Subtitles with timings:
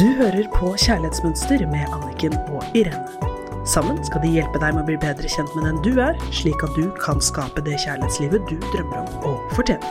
[0.00, 3.04] Du hører på Kjærlighetsmønster med Anniken og Irene.
[3.68, 6.62] Sammen skal de hjelpe deg med å bli bedre kjent med den du er, slik
[6.64, 9.84] at du kan skape det kjærlighetslivet du drømmer om å fortjene.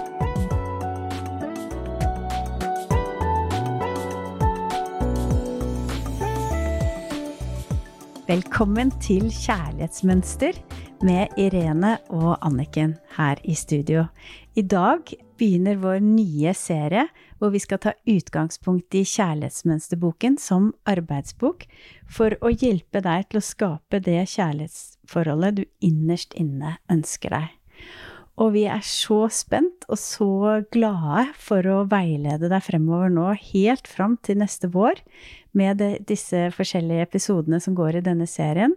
[8.31, 10.57] Velkommen til Kjærlighetsmønster
[11.05, 14.05] med Irene og Anniken her i studio.
[14.55, 15.07] I dag
[15.39, 17.05] begynner vår nye serie
[17.39, 21.63] hvor vi skal ta utgangspunkt i Kjærlighetsmønsterboken som arbeidsbok
[22.11, 27.47] for å hjelpe deg til å skape det kjærlighetsforholdet du innerst inne ønsker deg.
[28.39, 30.31] Og vi er så spent og så
[30.71, 35.01] glade for å veilede deg fremover nå, helt fram til neste vår,
[35.51, 38.75] med disse forskjellige episodene som går i denne serien.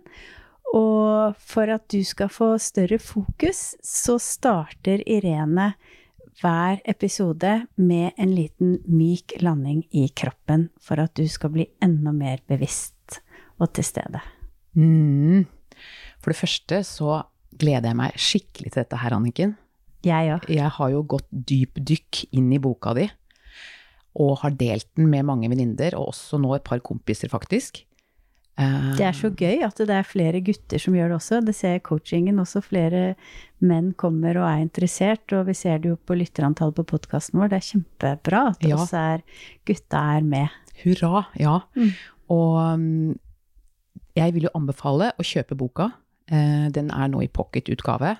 [0.73, 5.73] Og for at du skal få større fokus, så starter Irene
[6.41, 12.14] hver episode med en liten myk landing i kroppen for at du skal bli enda
[12.17, 13.20] mer bevisst
[13.61, 14.23] og til stede.
[14.75, 15.45] Mm.
[16.23, 17.20] For det første så
[17.58, 19.56] gleder jeg meg skikkelig til dette her, Anniken.
[20.03, 20.48] Jeg òg.
[20.51, 23.06] Jeg har jo gått dypdykk inn i boka di,
[24.19, 27.84] og har delt den med mange venninner, og også nå et par kompiser, faktisk.
[28.58, 31.41] Eh, Det er så gøy at det er flere gutter som gjør det også.
[31.45, 32.62] Det ser jeg i coachingen også.
[32.62, 33.14] Flere
[33.61, 37.48] menn kommer og er interessert, og vi ser det jo på lytterantallet på podkasten vår.
[37.48, 38.77] Det er kjempebra at Ja.
[38.77, 39.23] også er
[39.64, 40.48] gutta er med.
[40.84, 41.61] Hurra, ja.
[41.77, 41.92] Mm.
[42.30, 43.19] Og mm,
[44.17, 45.92] jeg vil jo anbefale å kjøpe boka.
[46.30, 48.19] Eh, Den er nå i pocket-utgave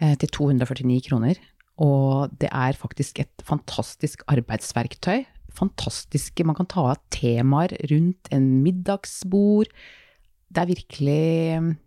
[0.00, 1.36] eh, til 249 kroner.
[1.78, 5.24] Og det er faktisk et fantastisk arbeidsverktøy.
[5.54, 9.70] Fantastiske Man kan ta av temaer rundt en middagsbord.
[10.50, 11.24] Det er virkelig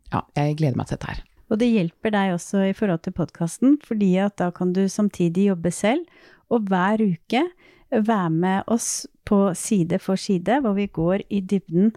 [0.07, 1.23] Ja, jeg gleder meg til dette her.
[1.47, 5.49] Og det hjelper deg også i forhold til podkasten, fordi at da kan du samtidig
[5.49, 6.03] jobbe selv,
[6.51, 7.43] og hver uke
[7.91, 11.93] være med oss på side for side, hvor vi går i dybden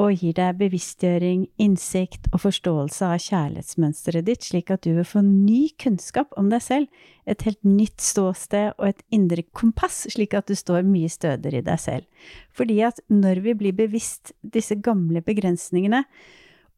[0.00, 5.22] og gir deg bevisstgjøring, innsikt og forståelse av kjærlighetsmønsteret ditt, slik at du vil få
[5.22, 10.50] ny kunnskap om deg selv, et helt nytt ståsted og et indre kompass, slik at
[10.50, 12.26] du står mye stødigere i deg selv.
[12.50, 16.02] Fordi at når vi blir bevisst disse gamle begrensningene,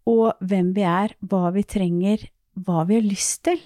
[0.06, 3.58] og hvem vi er, hva vi trenger, hva vi har lyst til,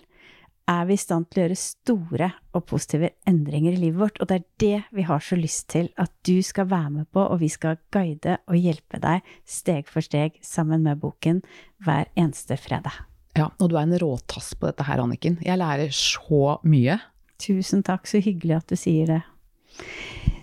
[0.70, 4.20] er vi i stand til å gjøre store og positive endringer i livet vårt.
[4.22, 7.24] Og det er det vi har så lyst til at du skal være med på,
[7.24, 11.42] og vi skal guide og hjelpe deg steg for steg sammen med boken
[11.84, 13.02] hver eneste fredag.
[13.38, 15.38] Ja, og du er en råtass på dette her, Anniken.
[15.46, 16.98] Jeg lærer så mye.
[17.40, 19.20] Tusen takk, så hyggelig at du sier det.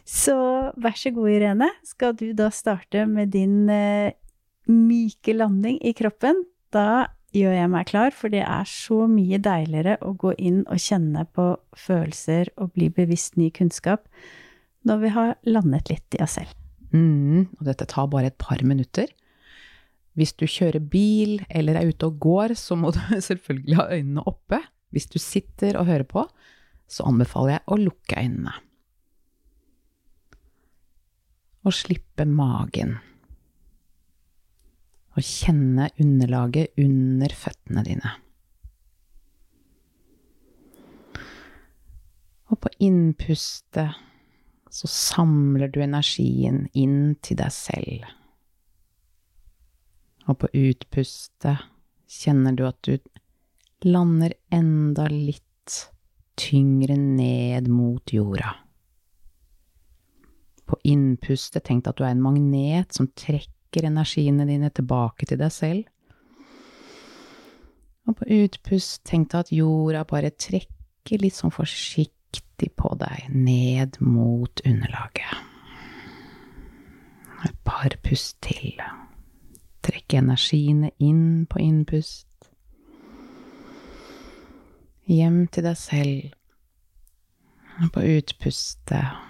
[0.07, 0.37] Så
[0.79, 1.67] vær så god, Irene.
[1.85, 4.15] Skal du da starte med din eh,
[4.71, 6.45] myke landing i kroppen?
[6.73, 10.81] Da gjør jeg meg klar, for det er så mye deiligere å gå inn og
[10.81, 14.07] kjenne på følelser og bli bevisst ny kunnskap
[14.87, 16.53] når vi har landet litt i oss selv.
[16.93, 19.09] Mm, og dette tar bare et par minutter.
[20.17, 24.23] Hvis du kjører bil eller er ute og går, så må du selvfølgelig ha øynene
[24.29, 24.61] oppe.
[24.95, 26.23] Hvis du sitter og hører på,
[26.87, 28.55] så anbefaler jeg å lukke øynene.
[31.67, 32.95] Og slippe magen.
[35.17, 38.11] Og kjenne underlaget under føttene dine.
[42.47, 43.97] Og på innpustet
[44.69, 48.05] så samler du energien inn til deg selv.
[50.27, 51.65] Og på utpustet
[52.11, 52.97] kjenner du at du
[53.87, 55.43] lander enda litt
[56.37, 58.53] tyngre ned mot jorda.
[60.67, 63.55] På innpustet tenk at du er en magnet som trekker
[63.85, 65.85] energiene dine tilbake til deg selv.
[68.07, 73.99] Og på utpust tenk deg at jorda bare trekker litt sånn forsiktig på deg, ned
[74.01, 75.43] mot underlaget.
[77.45, 78.79] Et par pust til.
[79.85, 82.25] Trekk energiene inn på innpust.
[85.07, 86.33] Hjem til deg selv.
[87.77, 89.27] Og på utpustet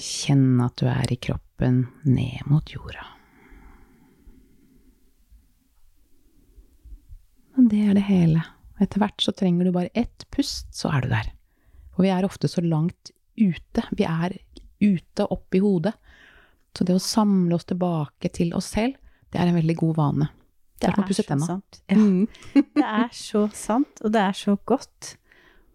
[0.00, 3.04] kjenn at du er i kroppen ned mot jorda.
[7.56, 8.42] Og det er det hele.
[8.82, 11.30] Etter hvert så trenger du bare ett pust, så er du der.
[11.96, 13.84] Og vi er ofte så langt ute.
[13.96, 14.36] Vi er
[14.84, 15.94] ute oppi hodet.
[16.76, 18.98] Så det å samle oss tilbake til oss selv,
[19.32, 20.28] det er en veldig god vane.
[20.76, 21.78] Det er så sant.
[21.88, 21.96] Ja,
[22.76, 25.14] det er så sant, og det er så godt.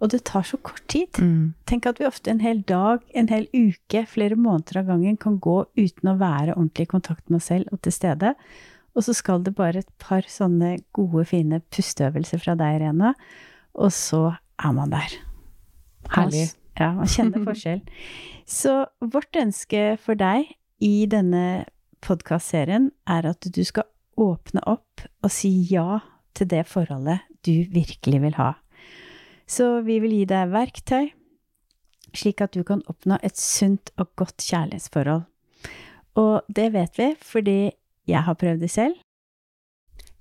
[0.01, 1.19] Og det tar så kort tid.
[1.21, 1.53] Mm.
[1.69, 5.37] Tenk at vi ofte en hel dag, en hel uke, flere måneder av gangen kan
[5.41, 8.33] gå uten å være ordentlig i kontakt med oss selv og til stede.
[8.97, 13.13] Og så skal det bare et par sånne gode, fine pusteøvelser fra deg, Irene,
[13.77, 14.23] og så
[14.59, 15.13] er man der.
[16.11, 16.49] Herlig.
[16.79, 17.83] Ja, man kjenner forskjell.
[18.49, 18.81] Så
[19.13, 20.49] vårt ønske for deg
[20.81, 21.67] i denne
[22.01, 23.85] podkastserien er at du skal
[24.19, 26.01] åpne opp og si ja
[26.37, 28.53] til det forholdet du virkelig vil ha.
[29.51, 31.09] Så vi vil gi deg verktøy,
[32.15, 35.25] slik at du kan oppnå et sunt og godt kjærlighetsforhold.
[36.19, 37.59] Og det vet vi fordi
[38.07, 38.95] jeg har prøvd det selv.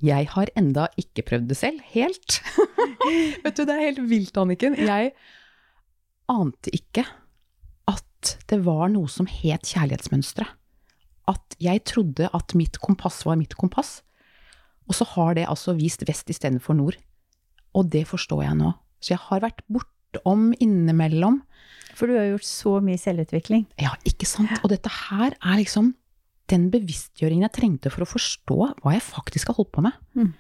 [0.01, 2.41] Jeg har enda ikke prøvd det selv, helt.
[3.45, 4.79] Vet du, det er helt vilt, Anniken.
[4.81, 5.13] Jeg
[6.31, 7.05] ante ikke
[7.91, 10.47] at det var noe som het kjærlighetsmønstre.
[11.29, 14.01] At jeg trodde at mitt kompass var mitt kompass.
[14.89, 16.97] Og så har det altså vist vest istedenfor nord.
[17.77, 18.73] Og det forstår jeg nå.
[19.01, 21.41] Så jeg har vært bortom innimellom.
[21.97, 23.67] For du har gjort så mye selvutvikling.
[23.83, 24.53] Ja, ikke sant.
[24.63, 25.95] Og dette her er liksom
[26.51, 29.99] den bevisstgjøringen jeg trengte for å forstå hva jeg faktisk har holdt på med.
[30.19, 30.31] Mm.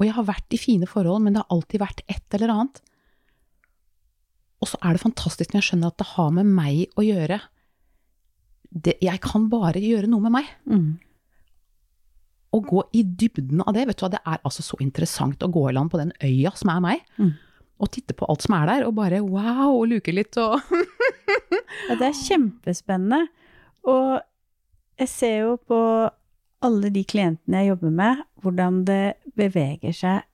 [0.00, 2.80] Og jeg har vært i fine forhold, men det har alltid vært et eller annet.
[4.60, 7.38] Og så er det fantastisk når jeg skjønner at det har med meg å gjøre.
[8.70, 10.50] Det, jeg kan bare gjøre noe med meg.
[10.68, 10.90] Mm.
[12.50, 15.52] Å gå i dybden av det, vet du hva, det er altså så interessant å
[15.52, 17.06] gå i land på den øya som er meg.
[17.20, 17.32] Mm.
[17.80, 20.60] Og titte på alt som er der, og bare wow, og luke litt og
[21.88, 23.24] Ja, det er kjempespennende.
[23.88, 24.20] Og
[25.00, 25.80] jeg ser jo på
[26.60, 29.04] alle de klientene jeg jobber med, hvordan det
[29.38, 30.26] beveger seg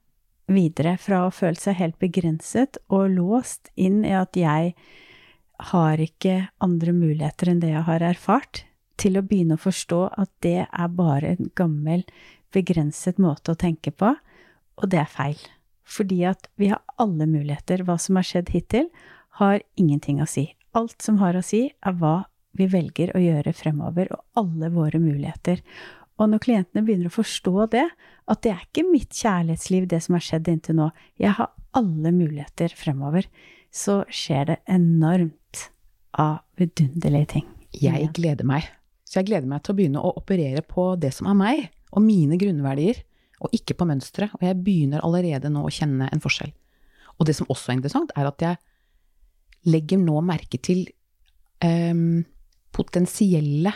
[0.51, 4.75] videre fra å føle seg helt begrenset og låst inn i at jeg
[5.73, 8.65] har ikke andre muligheter enn det jeg har erfart,
[9.01, 12.05] til å begynne å forstå at det er bare en gammel,
[12.55, 14.15] begrenset måte å tenke på,
[14.77, 15.41] og det er feil.
[15.87, 17.85] Fordi at vi har alle muligheter.
[17.87, 18.89] Hva som har skjedd hittil,
[19.41, 20.49] har ingenting å si.
[20.77, 25.01] Alt som har å si, er hva vi velger å gjøre fremover, og alle våre
[25.01, 25.61] muligheter.
[26.17, 27.85] Og når klientene begynner å forstå det,
[28.27, 30.89] at det er ikke mitt kjærlighetsliv, det som har skjedd inntil nå,
[31.21, 33.29] jeg har alle muligheter fremover,
[33.73, 35.67] så skjer det enormt
[36.17, 37.47] av vidunderlige ting.
[37.77, 38.65] Jeg gleder meg.
[39.05, 42.03] Så jeg gleder meg til å begynne å operere på det som er meg, og
[42.05, 43.03] mine grunnverdier,
[43.43, 44.35] og ikke på mønsteret.
[44.39, 46.53] Og jeg begynner allerede nå å kjenne en forskjell.
[47.17, 48.61] Og det som også er interessant, er at jeg
[49.67, 50.85] legger nå merke til
[51.65, 52.23] um,
[52.77, 53.73] potensielle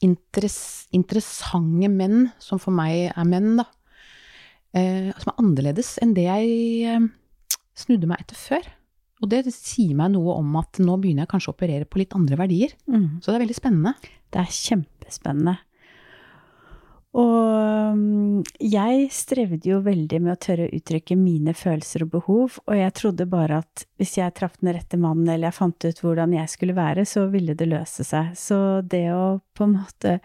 [0.00, 3.66] interess interessante menn, som for meg er menn, da,
[4.76, 7.08] uh, som er annerledes enn det jeg uh,
[7.78, 8.70] snudde meg etter før.
[9.20, 12.14] Og det sier meg noe om at nå begynner jeg kanskje å operere på litt
[12.16, 12.72] andre verdier.
[12.88, 13.20] Mm.
[13.20, 13.92] Så det er veldig spennende.
[14.32, 15.58] Det er kjempespennende.
[17.18, 22.58] Og mm, jeg strevde jo veldig med å tørre å uttrykke mine følelser og behov,
[22.68, 26.02] og jeg trodde bare at hvis jeg traff den rette mannen, eller jeg fant ut
[26.04, 28.30] hvordan jeg skulle være, så ville det løse seg.
[28.38, 30.20] Så det å på en måte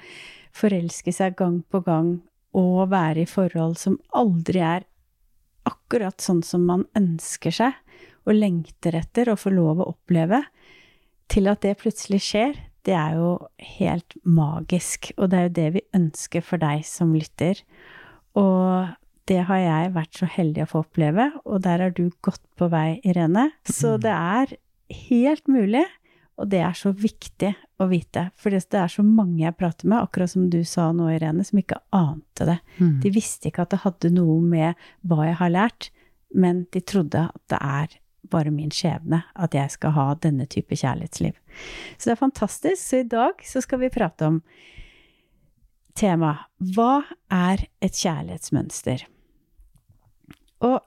[0.55, 2.19] forelske seg gang på gang
[2.55, 4.85] og være i forhold som aldri er
[5.65, 7.73] akkurat sånn som man ønsker seg,
[8.25, 10.43] og lengter etter å få lov å oppleve,
[11.29, 13.31] til at det plutselig skjer, det er jo
[13.79, 15.11] helt magisk.
[15.17, 17.61] Og det er jo det vi ønsker for deg som lytter.
[18.37, 18.93] Og
[19.29, 22.69] det har jeg vært så heldig å få oppleve, og der er du godt på
[22.69, 23.49] vei, Irene.
[23.65, 24.53] Så det er
[25.09, 25.81] helt mulig,
[26.37, 28.27] og det er så viktig å vite.
[28.37, 31.61] For det er så mange jeg prater med, akkurat som du sa nå, Irene, som
[31.61, 32.59] ikke ante det.
[32.77, 32.97] Mm.
[33.01, 35.89] De visste ikke at det hadde noe med hva jeg har lært,
[36.35, 37.97] men de trodde at det er
[38.31, 41.35] bare min skjebne at jeg skal ha denne type kjærlighetsliv.
[41.97, 42.81] Så det er fantastisk.
[42.81, 44.41] Så i dag så skal vi prate om
[45.95, 49.05] temaet Hva er et kjærlighetsmønster?
[50.65, 50.81] Og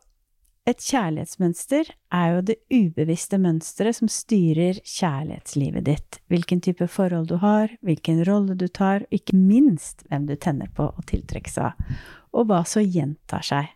[0.68, 6.18] et kjærlighetsmønster er jo det ubevisste mønsteret som styrer kjærlighetslivet ditt.
[6.28, 10.68] Hvilken type forhold du har, hvilken rolle du tar, og ikke minst hvem du tenner
[10.76, 11.97] på å tiltrekke seg av.
[12.37, 13.73] Og hva som gjentar seg.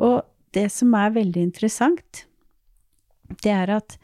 [0.00, 0.22] Og
[0.56, 2.24] det som er veldig interessant,
[3.42, 3.98] det er at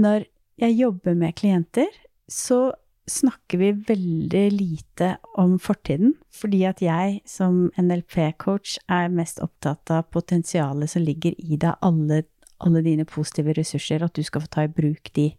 [0.00, 0.26] når
[0.60, 1.88] jeg jobber med klienter,
[2.30, 2.70] så
[3.10, 10.06] snakker vi veldig lite om fortiden, fordi at jeg som NLP-coach er mest opptatt av
[10.14, 12.22] potensialet som ligger i deg, alle,
[12.62, 15.32] alle dine positive ressurser, at du skal få ta i bruk de.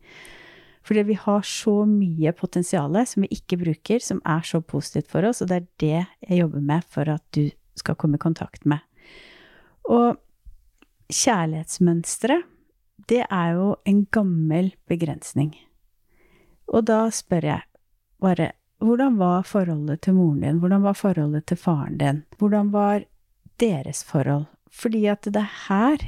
[0.83, 5.27] Fordi vi har så mye potensial som vi ikke bruker, som er så positivt for
[5.29, 7.45] oss, og det er det jeg jobber med for at du
[7.77, 8.81] skal komme i kontakt med.
[9.87, 10.17] Og
[11.11, 12.47] kjærlighetsmønsteret
[13.11, 15.51] det er jo en gammel begrensning.
[16.71, 17.67] Og da spør jeg
[18.23, 18.51] bare
[18.81, 23.03] hvordan var forholdet til moren din, hvordan var forholdet til faren din, hvordan var
[23.59, 24.47] deres forhold?
[24.71, 26.07] Fordi at det er her,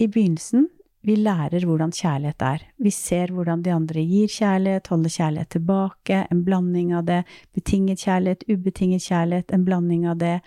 [0.00, 0.68] i begynnelsen,
[1.04, 2.64] vi lærer hvordan kjærlighet er.
[2.80, 7.22] Vi ser hvordan de andre gir kjærlighet, holder kjærlighet tilbake, en blanding av det,
[7.54, 10.40] betinget kjærlighet, ubetinget kjærlighet, en blanding av det.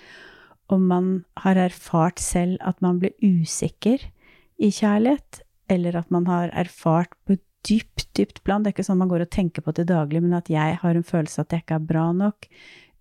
[0.69, 4.09] Om man har erfart selv at man blir usikker
[4.57, 5.43] i kjærlighet,
[5.73, 7.37] eller at man har erfart på
[7.67, 8.63] dypt, dypt plan.
[8.63, 10.97] Det er ikke sånn man går og tenker på til daglig, men at jeg har
[10.97, 12.47] en følelse at jeg ikke er bra nok.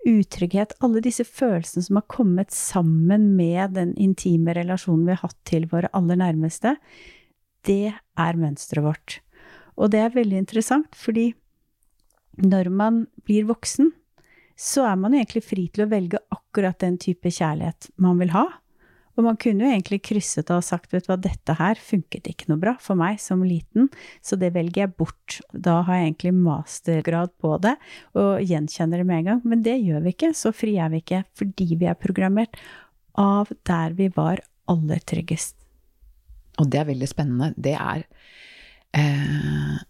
[0.02, 0.74] Utrygghet.
[0.82, 5.68] Alle disse følelsene som har kommet sammen med den intime relasjonen vi har hatt til
[5.70, 6.76] våre aller nærmeste,
[7.66, 9.20] det er mønsteret vårt.
[9.78, 11.30] Og det er veldig interessant, fordi
[12.42, 13.92] når man blir voksen,
[14.58, 18.46] så er man egentlig fri til å velge akkurat den type kjærlighet man vil ha.
[19.16, 22.30] Og man kunne jo egentlig krysset av og sagt vet du hva, dette her funket
[22.30, 23.90] ikke noe bra for meg som liten,
[24.24, 25.40] så det velger jeg bort.
[25.52, 27.74] Da har jeg egentlig mastergrad på det,
[28.16, 29.42] og gjenkjenner det med en gang.
[29.44, 32.56] Men det gjør vi ikke, så fri er vi ikke, fordi vi er programmert
[33.20, 34.40] av der vi var
[34.72, 35.58] aller tryggest.
[36.60, 37.52] Og det er veldig spennende.
[37.56, 38.04] Det er
[38.96, 39.80] eh,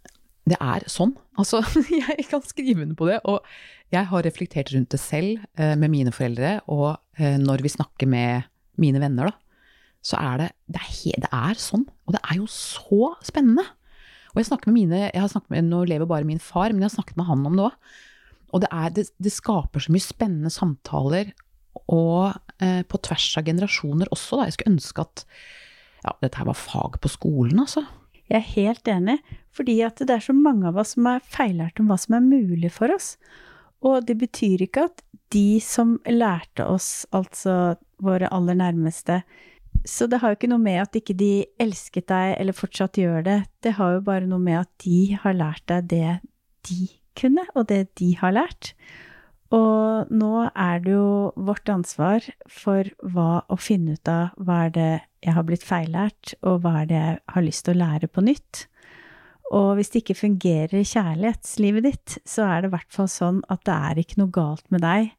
[0.49, 1.15] Det er sånn.
[1.39, 1.63] Altså,
[2.03, 3.21] jeg kan skrive under på det.
[3.31, 3.47] Og
[3.93, 8.09] jeg har reflektert rundt det selv eh, med mine foreldre, og eh, når vi snakker
[8.11, 8.49] med
[8.81, 9.53] mine venner, da,
[10.03, 11.85] så er det det er, det er, sånn.
[12.07, 13.65] Og det er jo så spennende.
[14.33, 16.83] Og jeg snakker med mine jeg har snakket med, Nå lever bare min far, men
[16.83, 17.97] jeg har snakket med han om det òg.
[18.53, 21.31] Og det, er, det, det, skaper så mye spennende samtaler,
[21.89, 24.49] og eh, på tvers av generasjoner også, da.
[24.49, 25.25] Jeg skulle ønske at
[26.03, 27.87] ja, dette her var fag på skolen, altså.
[28.29, 29.17] Jeg er helt enig,
[29.57, 32.27] fordi at det er så mange av oss som er feillært om hva som er
[32.27, 33.15] mulig for oss.
[33.85, 35.03] Og det betyr ikke at
[35.33, 39.23] de som lærte oss, altså våre aller nærmeste.
[39.89, 43.25] Så det har jo ikke noe med at ikke de elsket deg eller fortsatt gjør
[43.27, 43.39] det.
[43.65, 46.19] Det har jo bare noe med at de har lært deg det
[46.69, 48.73] de kunne, og det de har lært.
[49.53, 54.77] Og nå er det jo vårt ansvar for hva å finne ut av hva er
[54.77, 54.93] det
[55.23, 58.25] jeg har blitt feillært, og hva er det jeg har lyst til å lære på
[58.25, 58.67] nytt.
[59.53, 63.43] Og hvis det ikke fungerer i kjærlighetslivet ditt, så er det i hvert fall sånn
[63.53, 65.13] at det er ikke noe galt med deg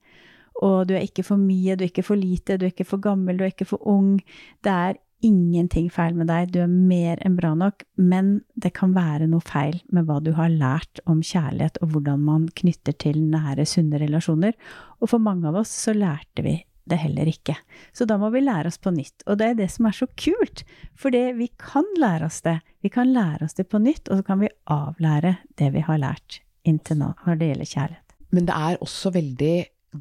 [0.61, 3.01] og du er ikke for mye, du er ikke for lite, du er ikke for
[3.03, 4.19] gammel, du er ikke for ung.
[4.63, 8.93] Det er ingenting feil med deg, du er mer enn bra nok, men det kan
[8.95, 13.21] være noe feil med hva du har lært om kjærlighet og hvordan man knytter til
[13.31, 14.55] nære, sunne relasjoner.
[14.99, 16.57] Og for mange av oss så lærte vi
[16.91, 17.55] det heller ikke.
[17.95, 19.23] Så da må vi lære oss på nytt.
[19.27, 20.65] Og det er det som er så kult,
[20.99, 22.57] for vi kan lære oss det.
[22.83, 26.01] Vi kan lære oss det på nytt, og så kan vi avlære det vi har
[26.03, 28.17] lært inntil nå når det gjelder kjærlighet.
[28.33, 29.55] Men det er også veldig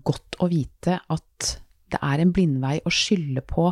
[0.05, 1.55] godt å vite at
[1.93, 3.69] det er en blindvei å skylde på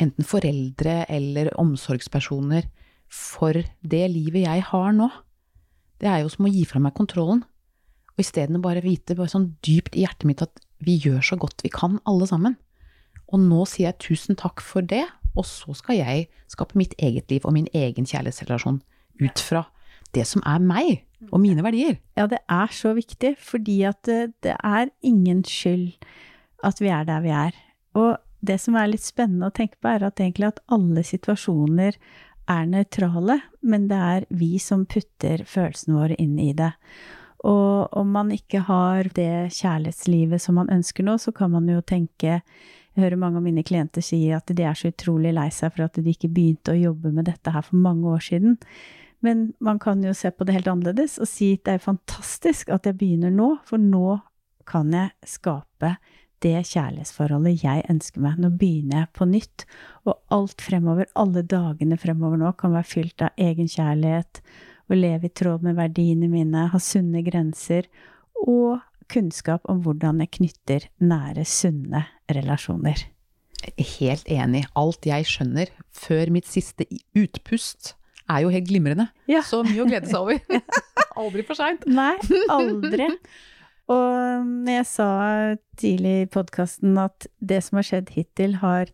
[0.00, 2.68] enten foreldre eller omsorgspersoner
[3.12, 5.08] for det livet jeg har nå.
[5.98, 7.42] Det er jo som å gi fra meg kontrollen.
[8.14, 11.64] Og isteden bare vite bare sånn dypt i hjertet mitt at vi gjør så godt
[11.64, 12.56] vi kan, alle sammen.
[13.28, 15.04] Og nå sier jeg tusen takk for det,
[15.36, 18.80] og så skal jeg skape mitt eget liv og min egen kjærlighetsrelasjon
[19.20, 19.66] ut fra
[20.16, 21.98] det som er meg og mine verdier.
[22.18, 25.98] Ja, det er så viktig, fordi at det, det er ingen skyld
[26.66, 27.58] at vi er der vi er.
[27.98, 31.98] Og det som er litt spennende å tenke på, er at egentlig at alle situasjoner
[32.48, 36.72] er nøytrale, men det er vi som putter følelsene våre inn i det.
[37.46, 41.82] Og om man ikke har det kjærlighetslivet som man ønsker nå, så kan man jo
[41.86, 42.40] tenke
[42.98, 45.84] Jeg hører mange av mine klienter si at de er så utrolig lei seg for
[45.84, 48.56] at de ikke begynte å jobbe med dette her for mange år siden.
[49.24, 52.70] Men man kan jo se på det helt annerledes og si at det er fantastisk
[52.70, 54.20] at jeg begynner nå, for nå
[54.68, 55.96] kan jeg skape
[56.44, 58.38] det kjærlighetsforholdet jeg ønsker meg.
[58.38, 59.64] Nå begynner jeg på nytt,
[60.06, 64.42] og alt fremover, alle dagene fremover nå, kan være fylt av egenkjærlighet,
[64.88, 67.90] å leve i tråd med verdiene mine, ha sunne grenser
[68.40, 68.78] og
[69.10, 73.08] kunnskap om hvordan jeg knytter nære, sunne relasjoner.
[73.98, 74.64] Helt enig.
[74.78, 76.86] Alt jeg skjønner før mitt siste
[77.18, 77.96] utpust,
[78.28, 79.08] er jo helt glimrende.
[79.30, 79.42] Ja.
[79.46, 80.64] Så mye å glede seg over.
[81.22, 81.86] aldri for seint.
[81.88, 82.14] Nei,
[82.52, 83.10] aldri.
[83.88, 85.10] Og jeg sa
[85.80, 88.92] tidlig i podkasten at det som har skjedd hittil, har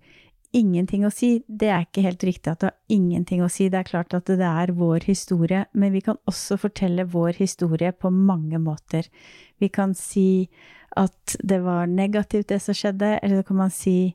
[0.55, 3.67] ingenting å si, det er ikke helt riktig at det har ingenting å si.
[3.73, 7.91] Det er klart at det er vår historie, men vi kan også fortelle vår historie
[7.91, 9.11] på mange måter.
[9.59, 10.47] Vi kan si
[10.95, 14.15] at det var negativt, det som skjedde, eller så kan man si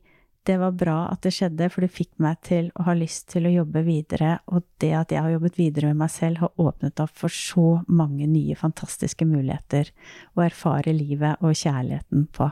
[0.50, 3.46] det var bra at det skjedde, for det fikk meg til å ha lyst til
[3.46, 4.40] å jobbe videre.
[4.50, 7.68] Og det at jeg har jobbet videre med meg selv, har åpnet opp for så
[7.86, 9.92] mange nye, fantastiske muligheter
[10.34, 12.50] å erfare livet og kjærligheten på.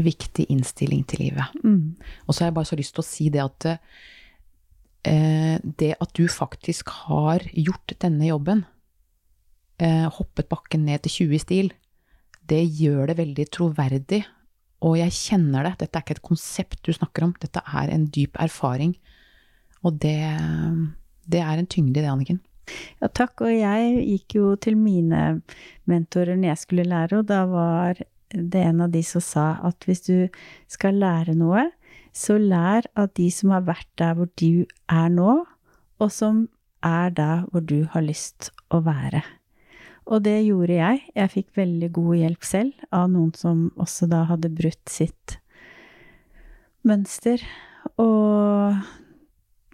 [0.00, 1.60] Viktig innstilling til livet.
[1.64, 1.98] Mm.
[2.26, 6.14] Og så har jeg bare så lyst til å si det at eh, det at
[6.14, 8.62] du faktisk har gjort denne jobben,
[9.82, 11.72] eh, hoppet bakken ned til 20 i stil,
[12.50, 14.22] det gjør det veldig troverdig
[14.80, 15.74] og jeg kjenner det.
[15.82, 18.94] Dette er ikke et konsept du snakker om, dette er en dyp erfaring.
[19.84, 20.20] Og det,
[21.28, 22.40] det er en tyngde i det, Anniken.
[23.00, 23.42] Ja, takk.
[23.44, 25.40] Og jeg gikk jo til mine
[25.90, 29.88] mentorer når jeg skulle lære, og da var det en av de som sa at
[29.88, 30.16] hvis du
[30.70, 31.66] skal lære noe,
[32.14, 35.34] så lær av de som har vært der hvor du er nå,
[36.00, 36.46] og som
[36.86, 39.22] er der hvor du har lyst å være.
[40.10, 41.02] Og det gjorde jeg.
[41.14, 45.36] Jeg fikk veldig god hjelp selv av noen som også da hadde brutt sitt
[46.86, 47.42] mønster.
[48.00, 48.80] Og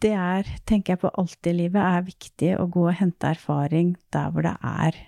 [0.04, 3.94] det er, tenker jeg på alt i livet, er viktig å gå og hente erfaring
[4.12, 4.98] der hvor det er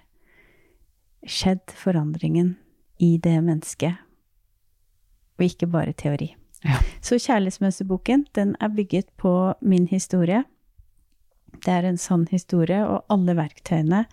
[1.28, 2.54] skjedd forandringen
[3.02, 3.98] i det mennesket,
[5.38, 6.32] og ikke bare teori.
[6.64, 6.78] Ja.
[7.04, 10.42] Så Kjærlighetsmønsterboken, den er bygget på min historie.
[11.64, 14.06] Det er en sann historie, og alle verktøyene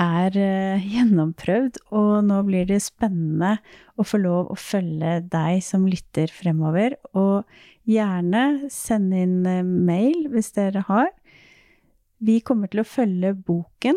[0.00, 1.80] er uh, gjennomprøvd.
[1.96, 3.56] Og nå blir det spennende
[3.96, 6.96] å få lov å følge deg som lytter fremover.
[7.18, 7.42] Og
[7.88, 11.10] gjerne send inn uh, mail hvis dere har.
[12.22, 13.96] Vi kommer til å følge boken,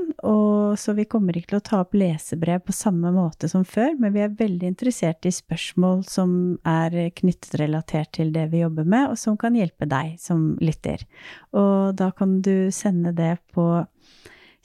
[0.82, 4.16] så vi kommer ikke til å ta opp lesebrev på samme måte som før, men
[4.16, 6.32] vi er veldig interessert i spørsmål som
[6.66, 11.06] er knyttet relatert til det vi jobber med, og som kan hjelpe deg som lytter.
[11.54, 13.68] Og da kan du sende det på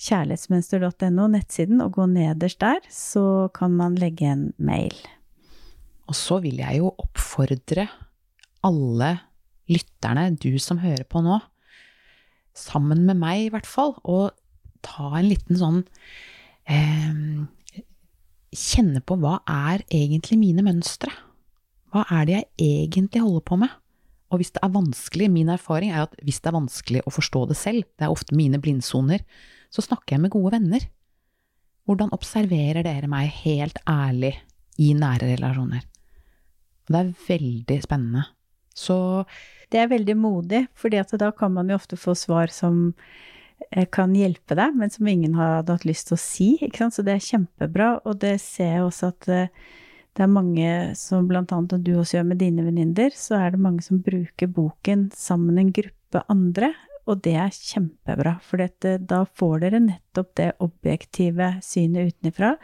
[0.00, 4.96] kjærlighetsmønster.no, nettsiden, og gå nederst der, så kan man legge en mail.
[6.08, 7.86] Og så vil jeg jo oppfordre
[8.66, 9.10] alle
[9.70, 11.38] lytterne, du som hører på nå,
[12.56, 14.30] sammen med meg i hvert fall, å
[14.84, 15.82] ta en liten sånn
[16.68, 17.46] eh,
[18.50, 21.12] Kjenne på hva er egentlig mine mønstre?
[21.94, 23.70] Hva er det jeg egentlig holder på med?
[24.30, 27.44] Og hvis det er vanskelig, min erfaring er at hvis det er vanskelig å forstå
[27.50, 29.24] det selv, det er ofte mine blindsoner,
[29.74, 30.86] så snakker jeg med gode venner.
[31.88, 34.36] Hvordan observerer dere meg helt ærlig
[34.78, 35.82] i nære relasjoner?
[36.90, 38.28] Det er veldig spennende.
[38.74, 39.24] Så
[39.70, 42.92] det er veldig modig, fordi da kan man jo ofte få svar som
[43.70, 46.50] eh, kan hjelpe deg, men som ingen hadde hatt lyst til å si.
[46.70, 49.70] Så det er kjempebra, og det ser jeg også at eh,
[50.16, 53.62] det er mange som blant annet, du også gjør med dine venninner, så er det
[53.62, 56.72] mange som bruker boken sammen med en gruppe andre,
[57.08, 62.54] og det er kjempebra, for dette, da får dere nettopp det objektive synet utenfra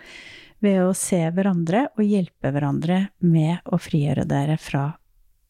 [0.64, 4.88] ved å se hverandre og hjelpe hverandre med å frigjøre dere fra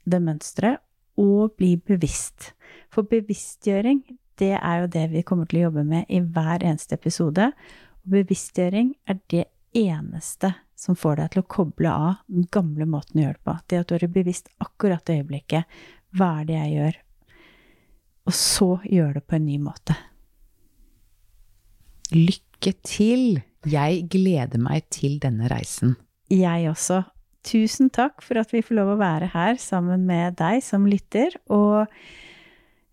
[0.07, 0.83] det mønsteret
[1.21, 2.53] og bli bevisst.
[2.93, 4.03] For bevisstgjøring,
[4.37, 7.51] det er jo det vi kommer til å jobbe med i hver eneste episode.
[8.05, 13.21] Og bevisstgjøring er det eneste som får deg til å koble av den gamle måten
[13.21, 13.57] å gjøre det på.
[13.67, 15.79] Det at du er bevisst akkurat det øyeblikket.
[16.17, 17.01] Hva er det jeg gjør?
[18.27, 19.97] Og så gjør det på en ny måte.
[22.15, 23.41] Lykke til!
[23.67, 25.97] Jeg gleder meg til denne reisen.
[26.31, 27.01] Jeg også.
[27.47, 31.35] Tusen takk for at vi får lov å være her sammen med deg som lytter.
[31.51, 31.87] Og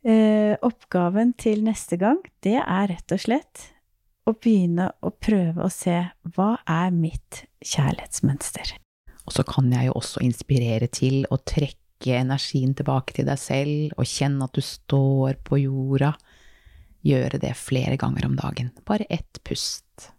[0.06, 3.67] eh, oppgaven til neste gang, det er rett og slett
[4.24, 5.98] å begynne å prøve å se
[6.36, 8.76] hva er mitt kjærlighetsmønster.
[9.24, 13.96] Og så kan jeg jo også inspirere til å trekke energien tilbake til deg selv,
[13.98, 16.14] og kjenne at du står på jorda.
[17.04, 18.72] Gjøre det flere ganger om dagen.
[18.88, 20.12] Bare ett pust,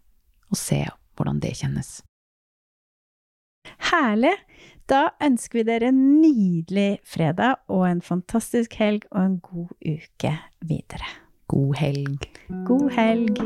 [0.49, 0.83] og se
[1.15, 1.99] hvordan det kjennes.
[3.91, 4.35] Herlig!
[4.85, 10.35] Da ønsker vi dere en nydelig fredag og en fantastisk helg og en god uke
[10.61, 11.09] videre.
[11.49, 12.29] God helg.
[12.69, 13.45] God helg.